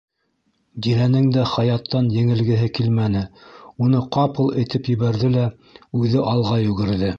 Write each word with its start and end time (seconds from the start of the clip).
Диләнең 0.85 1.27
дә 1.35 1.43
Хаяттан 1.51 2.07
еңелгеһе 2.15 2.71
килмәне, 2.79 3.23
уны 3.87 4.01
ҡапыл 4.17 4.51
этеп 4.65 4.93
ебәрҙе 4.95 5.33
лә, 5.37 5.47
үҙе 6.03 6.29
алға 6.35 6.61
йүгерҙе. 6.69 7.09